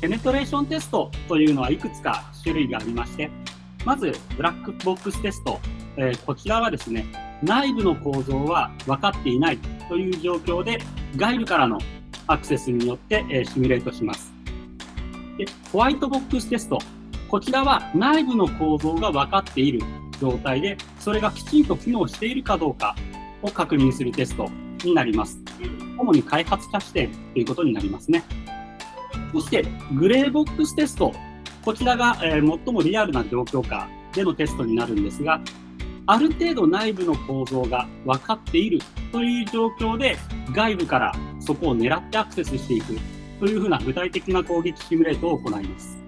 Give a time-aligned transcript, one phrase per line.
[0.00, 3.30] ペネトレーションテストというのはいくつか種類がありまして、
[3.84, 5.60] まず、ブラックボックステスト。
[5.96, 7.04] えー、こちらはですね、
[7.42, 9.58] 内部の構造は分かっていない
[9.88, 10.78] という状況で、
[11.16, 11.78] 外部からの
[12.26, 14.32] アクセスによって、えー、シミュレートします。
[15.36, 16.78] でホワイトボックステスト。
[17.28, 19.80] こちらは内部の構造が分かっている
[20.20, 22.96] 状態で、それがきちんと機能しているかどうか
[23.42, 24.48] を確認するテスト
[24.84, 25.38] になります。
[25.98, 28.24] 主に開発者視点ということになりますね。
[29.32, 31.12] そして、グレーボックステスト。
[31.64, 35.40] こちらが、えー、最もリアルな状況下でのテストになるんですが、
[36.06, 38.80] ある程度内部の構造が分かっている
[39.12, 40.16] という状況で、
[40.52, 42.98] 外部からそこを狙ってアクセスしていく
[43.38, 45.98] というふうな具体的な攻撃シミュレートを行います。